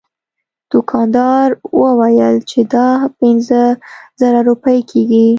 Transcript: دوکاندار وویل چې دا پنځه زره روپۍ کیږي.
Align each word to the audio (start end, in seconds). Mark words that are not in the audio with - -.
دوکاندار 0.71 1.47
وویل 1.81 2.35
چې 2.49 2.59
دا 2.73 2.89
پنځه 3.19 3.61
زره 4.19 4.39
روپۍ 4.49 4.79
کیږي. 4.91 5.25